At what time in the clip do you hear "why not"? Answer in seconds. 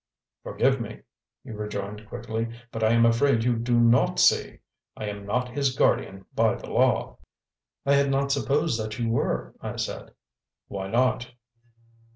10.67-11.29